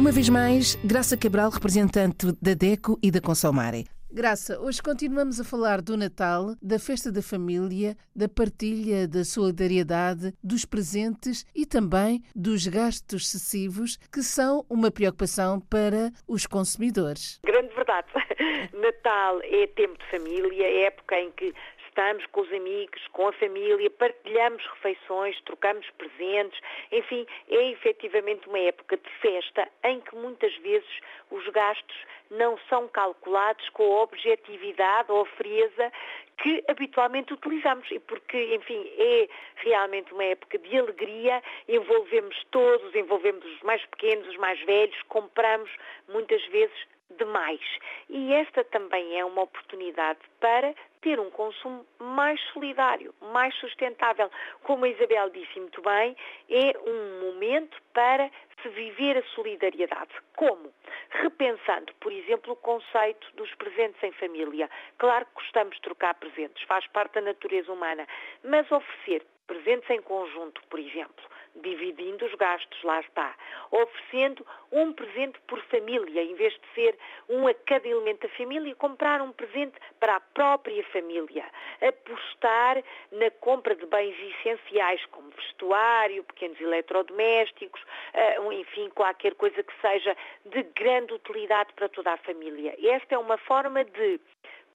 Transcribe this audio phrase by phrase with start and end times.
[0.00, 3.84] Uma vez mais, Graça Cabral, representante da DECO e da Consomare.
[4.10, 10.32] Graça, hoje continuamos a falar do Natal, da festa da família, da partilha da solidariedade,
[10.42, 17.38] dos presentes e também dos gastos excessivos que são uma preocupação para os consumidores.
[17.44, 18.08] Grande verdade.
[18.72, 21.52] Natal é tempo de família, é época em que
[21.90, 26.58] estamos com os amigos, com a família, partilhamos refeições, trocamos presentes,
[26.92, 30.88] enfim, é efetivamente uma época de festa em que muitas vezes
[31.30, 31.96] os gastos
[32.30, 35.92] não são calculados com a objetividade ou a frieza
[36.38, 43.44] que habitualmente utilizamos e porque, enfim, é realmente uma época de alegria, envolvemos todos, envolvemos
[43.44, 45.70] os mais pequenos, os mais velhos, compramos
[46.08, 46.86] muitas vezes
[47.18, 47.60] demais.
[48.08, 54.30] E esta também é uma oportunidade para ter um consumo mais solidário, mais sustentável.
[54.62, 56.16] Como a Isabel disse muito bem,
[56.48, 58.30] é um momento para
[58.62, 60.12] se viver a solidariedade.
[60.36, 60.72] Como?
[61.10, 64.68] Repensando, por exemplo, o conceito dos presentes em família.
[64.98, 68.06] Claro que gostamos de trocar presentes, faz parte da natureza humana,
[68.44, 71.24] mas oferecer presentes em conjunto, por exemplo,
[71.56, 73.34] dividindo os gastos, lá está,
[73.70, 76.98] oferecendo um presente por família, em vez de ser
[77.28, 81.44] um a cada elemento da família, comprar um presente para a própria família,
[81.80, 87.82] apostar na compra de bens essenciais como vestuário, pequenos eletrodomésticos,
[88.14, 92.76] eh, enfim, qualquer coisa que seja de grande utilidade para toda a família.
[92.82, 94.20] Esta é uma forma de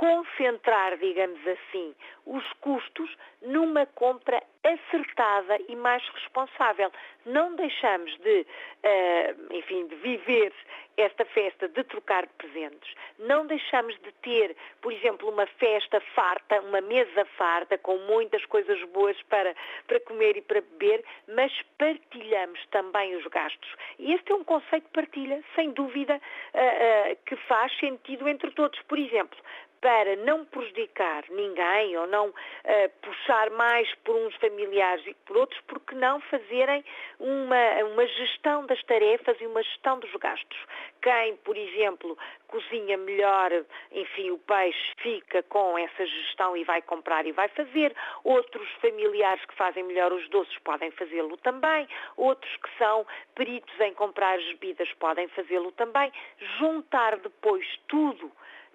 [0.00, 6.90] concentrar, digamos assim, os custos numa compra acertada e mais responsável.
[7.26, 10.54] Não deixamos de, uh, enfim, de viver
[10.96, 12.94] esta festa de trocar presentes.
[13.18, 18.82] Não deixamos de ter, por exemplo, uma festa farta, uma mesa farta com muitas coisas
[18.84, 19.54] boas para,
[19.86, 23.74] para comer e para beber, mas partilhamos também os gastos.
[23.98, 28.50] E este é um conceito de partilha, sem dúvida, uh, uh, que faz sentido entre
[28.52, 28.80] todos.
[28.82, 29.38] Por exemplo,
[29.80, 32.34] para não prejudicar ninguém ou não uh,
[33.00, 36.84] puxar mais por uns familiares e por outros, porque não fazerem
[37.18, 40.58] uma, uma gestão das tarefas e uma gestão dos gastos.
[41.00, 42.16] Quem, por exemplo,
[42.48, 43.50] cozinha melhor,
[43.90, 47.94] enfim, o peixe fica com essa gestão e vai comprar e vai fazer.
[48.22, 51.88] Outros familiares que fazem melhor os doces podem fazê-lo também.
[52.16, 56.12] Outros que são peritos em comprar as bebidas podem fazê-lo também.
[56.58, 58.30] Juntar depois tudo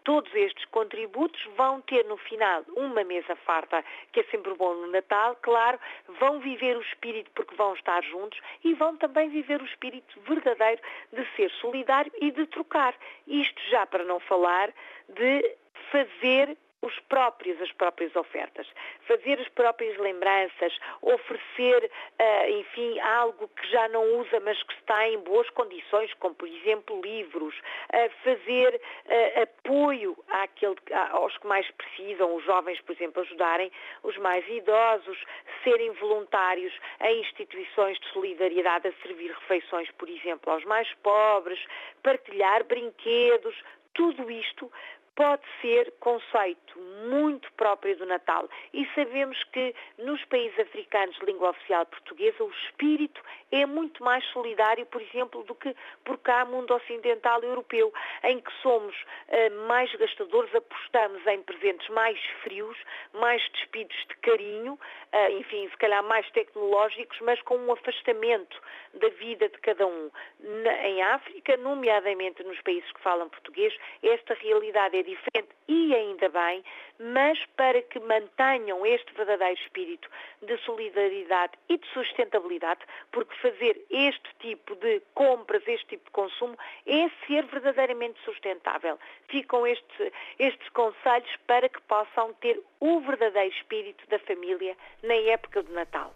[0.05, 3.83] todos estes contributos vão ter no final uma mesa farta,
[4.13, 5.77] que é sempre bom no Natal, claro,
[6.19, 10.81] vão viver o espírito porque vão estar juntos e vão também viver o espírito verdadeiro
[11.11, 12.95] de ser solidário e de trocar.
[13.27, 14.71] Isto já para não falar
[15.09, 15.55] de
[15.91, 18.67] fazer os próprios, as próprias ofertas,
[19.07, 25.07] fazer as próprias lembranças, oferecer, uh, enfim, algo que já não usa, mas que está
[25.07, 30.75] em boas condições, como por exemplo livros, uh, fazer uh, apoio àquele,
[31.11, 33.71] aos que mais precisam, os jovens, por exemplo, ajudarem
[34.03, 35.17] os mais idosos,
[35.63, 41.59] serem voluntários em instituições de solidariedade a servir refeições, por exemplo, aos mais pobres,
[42.03, 43.55] partilhar brinquedos,
[43.93, 44.69] tudo isto
[45.15, 46.77] pode ser conceito
[47.09, 48.49] muito próprio do Natal.
[48.73, 53.21] E sabemos que nos países africanos de língua oficial portuguesa o espírito
[53.51, 55.73] é muito mais solidário, por exemplo, do que
[56.03, 57.93] por cá, mundo ocidental europeu,
[58.23, 62.77] em que somos uh, mais gastadores, apostamos em presentes mais frios,
[63.13, 68.61] mais despidos de carinho, uh, enfim, se calhar mais tecnológicos, mas com um afastamento
[68.95, 70.11] da vida de cada um.
[70.39, 73.73] Na, em África, nomeadamente nos países que falam português,
[74.03, 76.63] esta realidade é diferente e ainda bem,
[76.99, 80.09] mas para que mantenham este verdadeiro espírito
[80.41, 86.57] de solidariedade e de sustentabilidade, porque fazer este tipo de compras, este tipo de consumo,
[86.85, 88.99] é ser verdadeiramente sustentável.
[89.29, 95.63] Ficam estes, estes conselhos para que possam ter o verdadeiro espírito da família na época
[95.63, 96.13] do Natal.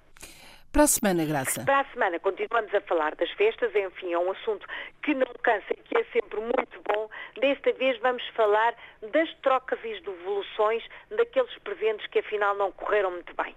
[0.71, 1.65] Para a semana, Graça.
[1.65, 4.67] Para a semana continuamos a falar das festas, enfim, é um assunto
[5.01, 6.98] que não cansa e que é sempre muito bom.
[7.39, 8.73] Desta vez vamos falar
[9.13, 10.83] das trocas e devoluções
[11.15, 13.55] daqueles presentes que afinal não correram muito bem.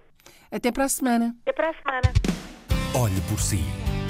[0.51, 1.35] Até para a semana.
[1.41, 2.13] Até para a semana.
[2.95, 3.59] Olhe por si.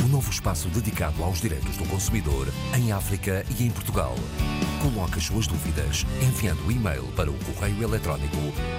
[0.01, 2.45] O um novo espaço dedicado aos direitos do consumidor
[2.77, 4.13] em África e em Portugal.
[4.81, 8.35] Coloque as suas dúvidas enviando o e-mail para o correio eletrónico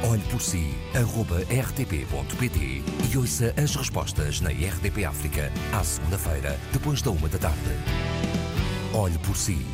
[0.08, 7.58] olheporsi.rtp.pt e ouça as respostas na RDP África à segunda-feira, depois da uma da tarde.
[8.93, 9.74] Olhe por si.